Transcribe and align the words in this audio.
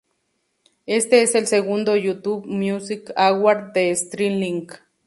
Este 0.87 1.21
es 1.21 1.35
el 1.35 1.45
segundo 1.45 1.95
YouTube 1.95 2.43
Music 2.47 3.13
Award 3.15 3.71
de 3.73 3.95
Stirling. 3.95 4.67